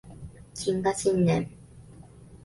[0.55, 1.47] 謹賀新年